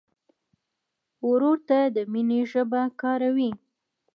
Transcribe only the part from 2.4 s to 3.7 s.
ژبه کاروې.